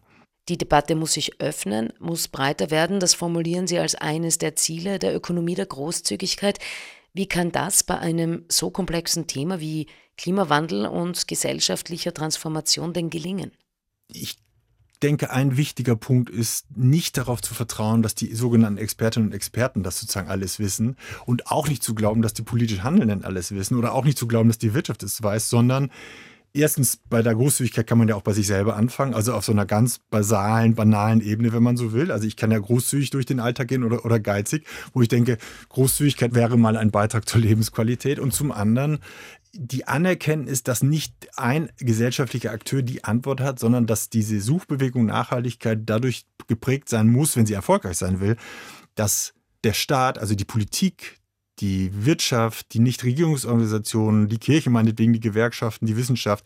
Die 0.49 0.57
Debatte 0.57 0.95
muss 0.95 1.13
sich 1.13 1.39
öffnen, 1.39 1.93
muss 1.99 2.27
breiter 2.27 2.71
werden. 2.71 2.99
Das 2.99 3.13
formulieren 3.13 3.67
Sie 3.67 3.77
als 3.77 3.95
eines 3.95 4.37
der 4.37 4.55
Ziele 4.55 4.99
der 4.99 5.15
Ökonomie 5.15 5.55
der 5.55 5.67
Großzügigkeit. 5.67 6.59
Wie 7.13 7.27
kann 7.27 7.51
das 7.51 7.83
bei 7.83 7.99
einem 7.99 8.45
so 8.47 8.71
komplexen 8.71 9.27
Thema 9.27 9.59
wie 9.59 9.87
Klimawandel 10.17 10.87
und 10.87 11.27
gesellschaftlicher 11.27 12.13
Transformation 12.13 12.93
denn 12.93 13.09
gelingen? 13.09 13.51
Ich 14.13 14.37
denke, 15.03 15.31
ein 15.31 15.57
wichtiger 15.57 15.95
Punkt 15.95 16.29
ist, 16.29 16.65
nicht 16.75 17.17
darauf 17.17 17.41
zu 17.41 17.53
vertrauen, 17.53 18.01
dass 18.01 18.15
die 18.15 18.33
sogenannten 18.35 18.77
Expertinnen 18.77 19.29
und 19.29 19.35
Experten 19.35 19.83
das 19.83 19.99
sozusagen 19.99 20.29
alles 20.29 20.59
wissen 20.59 20.95
und 21.25 21.47
auch 21.47 21.67
nicht 21.67 21.83
zu 21.83 21.95
glauben, 21.95 22.21
dass 22.21 22.33
die 22.33 22.43
politisch 22.43 22.79
Handelnden 22.79 23.23
alles 23.23 23.51
wissen 23.51 23.77
oder 23.77 23.93
auch 23.93 24.05
nicht 24.05 24.17
zu 24.17 24.27
glauben, 24.27 24.49
dass 24.49 24.57
die 24.57 24.73
Wirtschaft 24.73 25.03
es 25.03 25.21
weiß, 25.21 25.49
sondern 25.49 25.91
erstens 26.53 26.99
bei 27.09 27.21
der 27.21 27.35
Großzügigkeit 27.35 27.87
kann 27.87 27.97
man 27.97 28.07
ja 28.07 28.15
auch 28.15 28.21
bei 28.21 28.33
sich 28.33 28.47
selber 28.47 28.75
anfangen, 28.75 29.13
also 29.13 29.33
auf 29.33 29.45
so 29.45 29.51
einer 29.51 29.65
ganz 29.65 29.99
basalen, 30.09 30.75
banalen 30.75 31.21
Ebene, 31.21 31.53
wenn 31.53 31.63
man 31.63 31.77
so 31.77 31.93
will. 31.93 32.11
Also 32.11 32.27
ich 32.27 32.35
kann 32.35 32.51
ja 32.51 32.59
großzügig 32.59 33.09
durch 33.11 33.25
den 33.25 33.39
Alltag 33.39 33.69
gehen 33.69 33.83
oder, 33.83 34.05
oder 34.05 34.19
geizig, 34.19 34.65
wo 34.93 35.01
ich 35.01 35.07
denke, 35.07 35.37
Großzügigkeit 35.69 36.33
wäre 36.33 36.57
mal 36.57 36.77
ein 36.77 36.91
Beitrag 36.91 37.27
zur 37.27 37.41
Lebensqualität. 37.41 38.19
Und 38.19 38.33
zum 38.33 38.51
anderen 38.51 38.99
die 39.53 39.87
Anerkenntnis, 39.87 40.63
dass 40.63 40.81
nicht 40.81 41.13
ein 41.37 41.69
gesellschaftlicher 41.77 42.51
Akteur 42.51 42.81
die 42.81 43.03
Antwort 43.03 43.41
hat, 43.41 43.59
sondern 43.59 43.85
dass 43.85 44.09
diese 44.09 44.39
Suchbewegung 44.39 45.05
Nachhaltigkeit 45.05 45.79
dadurch 45.85 46.25
geprägt 46.47 46.89
sein 46.89 47.09
muss, 47.09 47.35
wenn 47.35 47.45
sie 47.45 47.53
erfolgreich 47.53 47.97
sein 47.97 48.21
will, 48.21 48.37
dass 48.95 49.33
der 49.63 49.73
Staat, 49.73 50.17
also 50.17 50.35
die 50.35 50.45
Politik, 50.45 51.19
die 51.59 51.91
Wirtschaft, 52.05 52.73
die 52.73 52.79
Nichtregierungsorganisationen, 52.79 54.27
die 54.27 54.39
Kirche 54.39 54.69
meinetwegen, 54.69 55.13
die 55.13 55.19
Gewerkschaften, 55.19 55.85
die 55.85 55.97
Wissenschaft 55.97 56.45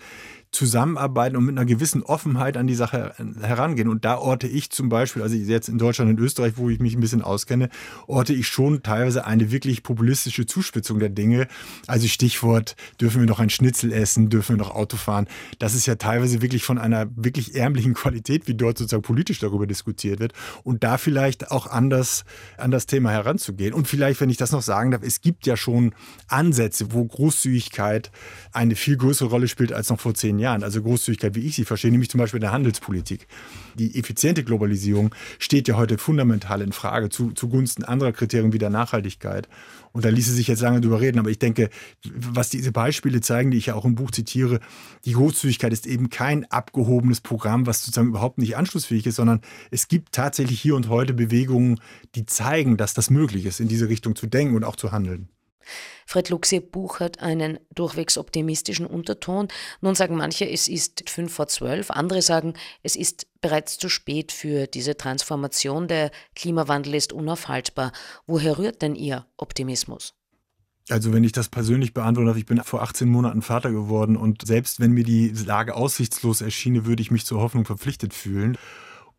zusammenarbeiten 0.55 1.35
und 1.35 1.45
mit 1.45 1.57
einer 1.57 1.65
gewissen 1.65 2.01
Offenheit 2.01 2.57
an 2.57 2.65
die 2.65 2.75
Sache 2.75 3.13
herangehen. 3.41 3.89
Und 3.89 4.05
da 4.05 4.17
orte 4.17 4.47
ich 4.47 4.71
zum 4.71 4.89
Beispiel, 4.89 5.21
also 5.21 5.35
jetzt 5.35 5.69
in 5.69 5.77
Deutschland 5.77 6.09
und 6.09 6.19
Österreich, 6.19 6.53
wo 6.55 6.69
ich 6.69 6.79
mich 6.79 6.95
ein 6.95 7.01
bisschen 7.01 7.21
auskenne, 7.21 7.69
orte 8.07 8.33
ich 8.33 8.47
schon 8.47 8.81
teilweise 8.81 9.25
eine 9.25 9.51
wirklich 9.51 9.83
populistische 9.83 10.45
Zuspitzung 10.45 10.99
der 10.99 11.09
Dinge. 11.09 11.47
Also 11.87 12.07
Stichwort, 12.07 12.75
dürfen 12.99 13.21
wir 13.21 13.27
noch 13.27 13.39
ein 13.39 13.49
Schnitzel 13.49 13.91
essen, 13.91 14.29
dürfen 14.29 14.57
wir 14.57 14.63
noch 14.63 14.73
Auto 14.73 14.97
fahren. 14.97 15.27
Das 15.59 15.75
ist 15.75 15.85
ja 15.85 15.95
teilweise 15.95 16.41
wirklich 16.41 16.63
von 16.63 16.77
einer 16.77 17.07
wirklich 17.15 17.55
ärmlichen 17.55 17.93
Qualität, 17.93 18.47
wie 18.47 18.55
dort 18.55 18.77
sozusagen 18.77 19.03
politisch 19.03 19.39
darüber 19.39 19.67
diskutiert 19.67 20.19
wird. 20.19 20.33
Und 20.63 20.83
da 20.83 20.97
vielleicht 20.97 21.51
auch 21.51 21.67
anders 21.67 22.23
an 22.57 22.71
das 22.71 22.85
Thema 22.85 23.11
heranzugehen. 23.11 23.73
Und 23.73 23.87
vielleicht, 23.87 24.21
wenn 24.21 24.29
ich 24.29 24.37
das 24.37 24.51
noch 24.51 24.61
sagen 24.61 24.91
darf, 24.91 25.03
es 25.03 25.21
gibt 25.21 25.45
ja 25.45 25.57
schon 25.57 25.93
Ansätze, 26.27 26.93
wo 26.93 27.03
Großzügigkeit 27.03 28.11
eine 28.51 28.75
viel 28.75 28.97
größere 28.97 29.29
Rolle 29.29 29.47
spielt 29.47 29.73
als 29.73 29.89
noch 29.89 29.99
vor 29.99 30.13
zehn 30.13 30.39
Jahren. 30.39 30.44
Jahren, 30.45 30.63
also 30.63 30.81
Großzügigkeit, 30.81 31.35
wie 31.35 31.41
ich 31.41 31.55
sie 31.55 31.65
verstehe, 31.65 31.91
nämlich 31.91 32.09
zum 32.09 32.19
Beispiel 32.19 32.37
in 32.37 32.41
der 32.41 32.51
Handelspolitik. 32.51 33.27
Die 33.73 33.97
effiziente 33.99 34.43
Globalisierung 34.43 35.13
steht 35.39 35.67
ja 35.67 35.75
heute 35.75 35.97
fundamental 35.97 36.61
in 36.61 36.71
Frage 36.71 37.09
zu, 37.09 37.31
zugunsten 37.31 37.83
anderer 37.83 38.11
Kriterien 38.11 38.53
wie 38.53 38.59
der 38.59 38.69
Nachhaltigkeit. 38.69 39.49
Und 39.91 40.05
da 40.05 40.09
ließe 40.09 40.33
sich 40.33 40.47
jetzt 40.47 40.61
lange 40.61 40.81
drüber 40.81 41.01
reden, 41.01 41.19
aber 41.19 41.29
ich 41.29 41.39
denke, 41.39 41.69
was 42.03 42.49
diese 42.49 42.71
Beispiele 42.71 43.21
zeigen, 43.21 43.49
die 43.49 43.57
ich 43.57 43.67
ja 43.67 43.75
auch 43.75 43.85
im 43.85 43.95
Buch 43.95 44.11
zitiere, 44.11 44.59
die 45.05 45.13
Großzügigkeit 45.13 45.73
ist 45.73 45.87
eben 45.87 46.09
kein 46.09 46.45
abgehobenes 46.51 47.21
Programm, 47.21 47.65
was 47.65 47.81
sozusagen 47.81 48.09
überhaupt 48.09 48.37
nicht 48.37 48.55
anschlussfähig 48.55 49.07
ist, 49.07 49.15
sondern 49.15 49.41
es 49.71 49.87
gibt 49.87 50.11
tatsächlich 50.11 50.61
hier 50.61 50.75
und 50.75 50.89
heute 50.89 51.13
Bewegungen, 51.13 51.79
die 52.13 52.25
zeigen, 52.25 52.77
dass 52.77 52.93
das 52.93 53.09
möglich 53.09 53.45
ist, 53.45 53.59
in 53.59 53.67
diese 53.67 53.89
Richtung 53.89 54.15
zu 54.15 54.27
denken 54.27 54.55
und 54.55 54.63
auch 54.63 54.75
zu 54.75 54.91
handeln. 54.91 55.29
Fred 56.05 56.29
Luxe 56.29 56.61
Buch 56.61 56.99
hat 56.99 57.19
einen 57.19 57.59
durchwegs 57.73 58.17
optimistischen 58.17 58.85
Unterton. 58.85 59.47
Nun 59.81 59.95
sagen 59.95 60.15
manche, 60.15 60.49
es 60.49 60.67
ist 60.67 61.09
fünf 61.09 61.33
vor 61.33 61.47
zwölf, 61.47 61.91
andere 61.91 62.21
sagen, 62.21 62.53
es 62.83 62.95
ist 62.95 63.27
bereits 63.41 63.77
zu 63.77 63.89
spät 63.89 64.31
für 64.31 64.67
diese 64.67 64.97
Transformation. 64.97 65.87
Der 65.87 66.11
Klimawandel 66.35 66.95
ist 66.95 67.13
unaufhaltbar. 67.13 67.91
Woher 68.25 68.57
rührt 68.57 68.81
denn 68.81 68.95
Ihr 68.95 69.25
Optimismus? 69.37 70.13
Also 70.89 71.13
wenn 71.13 71.23
ich 71.23 71.31
das 71.31 71.49
persönlich 71.49 71.93
beantworten 71.93 72.27
darf, 72.27 72.37
ich 72.37 72.45
bin 72.45 72.61
vor 72.63 72.83
18 72.83 73.09
Monaten 73.09 73.41
Vater 73.41 73.71
geworden 73.71 74.15
und 74.15 74.45
selbst 74.45 74.79
wenn 74.79 74.91
mir 74.91 75.03
die 75.03 75.29
Lage 75.29 75.75
aussichtslos 75.75 76.41
erschiene, 76.41 76.85
würde 76.85 77.01
ich 77.01 77.09
mich 77.09 77.25
zur 77.25 77.41
Hoffnung 77.41 77.65
verpflichtet 77.65 78.13
fühlen. 78.13 78.57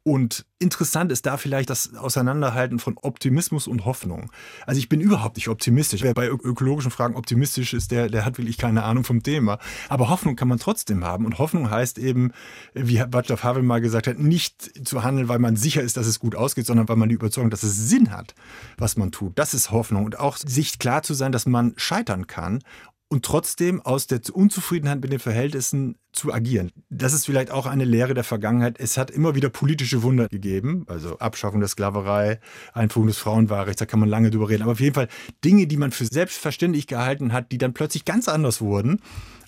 Und 0.07 0.47
interessant 0.61 1.11
ist 1.11 1.27
da 1.27 1.37
vielleicht 1.37 1.69
das 1.69 1.97
Auseinanderhalten 1.97 2.79
von 2.79 2.97
Optimismus 2.97 3.67
und 3.67 3.85
Hoffnung. 3.85 4.31
Also 4.65 4.79
ich 4.79 4.89
bin 4.89 5.01
überhaupt 5.01 5.35
nicht 5.35 5.49
optimistisch. 5.49 6.03
Wer 6.03 6.15
bei 6.15 6.29
ökologischen 6.29 6.93
Fragen 6.93 7.17
optimistisch 7.17 7.75
ist, 7.75 7.91
der, 7.91 8.09
der 8.09 8.25
hat 8.25 8.39
wirklich 8.39 8.57
keine 8.57 8.85
Ahnung 8.85 9.03
vom 9.03 9.25
Thema. 9.25 9.59
Aber 9.89 10.09
Hoffnung 10.09 10.37
kann 10.37 10.47
man 10.47 10.61
trotzdem 10.61 11.05
haben. 11.05 11.27
Und 11.27 11.41
Hoffnung 11.41 11.73
heißt 11.73 11.99
eben, 11.99 12.31
wie 12.73 13.03
Václav 13.03 13.43
Havel 13.43 13.65
mal 13.65 13.81
gesagt 13.81 14.07
hat, 14.07 14.21
nicht 14.21 14.87
zu 14.87 15.03
handeln, 15.03 15.27
weil 15.27 15.41
man 15.41 15.57
sicher 15.57 15.83
ist, 15.83 15.97
dass 15.97 16.07
es 16.07 16.21
gut 16.21 16.37
ausgeht, 16.37 16.67
sondern 16.67 16.89
weil 16.89 16.95
man 16.95 17.09
die 17.09 17.17
Überzeugung, 17.17 17.51
dass 17.51 17.65
es 17.65 17.89
Sinn 17.89 18.13
hat, 18.13 18.37
was 18.79 18.97
man 18.97 19.11
tut. 19.11 19.37
Das 19.37 19.55
ist 19.55 19.73
Hoffnung. 19.73 20.05
Und 20.05 20.21
auch 20.21 20.37
sich 20.37 20.79
klar 20.79 21.03
zu 21.03 21.15
sein, 21.15 21.33
dass 21.33 21.47
man 21.47 21.75
scheitern 21.77 22.29
kann 22.29 22.61
und 23.09 23.25
trotzdem 23.25 23.81
aus 23.83 24.07
der 24.07 24.21
Unzufriedenheit 24.33 25.01
mit 25.01 25.13
den 25.13 25.19
Verhältnissen 25.19 25.97
zu 26.13 26.33
agieren. 26.33 26.73
Das 26.91 27.13
ist 27.13 27.27
vielleicht 27.27 27.51
auch 27.51 27.67
eine 27.67 27.85
Lehre 27.85 28.15
der 28.15 28.25
Vergangenheit. 28.25 28.81
Es 28.81 28.97
hat 28.97 29.11
immer 29.11 29.35
wieder 29.35 29.49
politische 29.49 30.03
Wunder 30.03 30.29
gegeben, 30.29 30.85
also 30.89 31.19
Abschaffung 31.19 31.61
der 31.61 31.69
Sklaverei, 31.69 32.41
Einführung 32.73 33.07
des 33.07 33.19
Frauenwahlrechts, 33.19 33.79
da 33.79 33.87
kann 33.87 34.01
man 34.01 34.09
lange 34.09 34.31
drüber 34.31 34.49
reden. 34.49 34.63
Aber 34.63 34.73
auf 34.73 34.81
jeden 34.81 34.95
Fall 34.95 35.09
Dinge, 35.45 35.67
die 35.67 35.77
man 35.77 35.93
für 35.93 36.07
selbstverständlich 36.07 36.87
gehalten 36.87 37.33
hat, 37.33 37.53
die 37.53 37.59
dann 37.59 37.75
plötzlich 37.75 38.05
ganz 38.05 38.29
anders 38.29 38.61
wurden. 38.61 39.01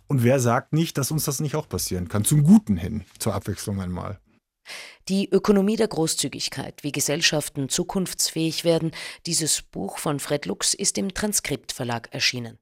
Und 0.07 0.23
wer 0.23 0.41
sagt 0.41 0.73
nicht, 0.73 0.97
dass 0.97 1.11
uns 1.11 1.25
das 1.25 1.41
nicht 1.41 1.55
auch 1.55 1.69
passieren 1.69 2.09
kann? 2.09 2.25
Zum 2.25 2.45
Guten 2.45 2.77
hin, 2.77 3.05
zur 3.19 3.35
Abwechslung 3.35 3.81
einmal. 3.81 4.19
Die 5.09 5.29
Ökonomie 5.31 5.77
der 5.77 5.89
Großzügigkeit, 5.89 6.83
wie 6.85 6.93
Gesellschaften 6.93 7.69
zukunftsfähig 7.69 8.65
werden, 8.65 8.93
dieses 9.27 9.63
Buch 9.63 9.99
von 9.99 10.21
Fred 10.21 10.47
Lux 10.47 10.75
ist 10.75 10.99
im 10.99 11.13
Transkriptverlag 11.13 12.09
erschienen. 12.13 12.57